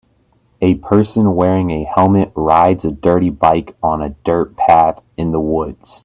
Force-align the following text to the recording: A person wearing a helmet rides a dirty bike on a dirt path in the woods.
A 0.61 0.73
person 0.77 1.35
wearing 1.35 1.69
a 1.69 1.83
helmet 1.83 2.31
rides 2.33 2.83
a 2.85 2.91
dirty 2.91 3.29
bike 3.29 3.77
on 3.83 4.01
a 4.01 4.15
dirt 4.25 4.57
path 4.57 4.99
in 5.15 5.31
the 5.31 5.39
woods. 5.39 5.99